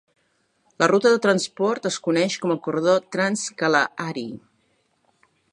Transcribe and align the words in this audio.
La 0.83 0.87
ruta 0.91 1.11
de 1.15 1.19
transport 1.25 1.85
es 1.91 1.99
coneix 2.09 2.39
com 2.45 2.55
el 2.57 2.61
corredor 2.69 3.07
Trans-Kalahari. 3.17 4.29